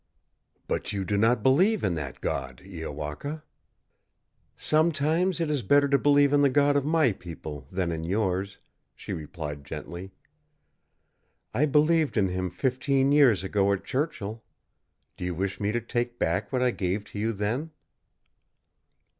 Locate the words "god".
2.21-2.63, 6.49-6.75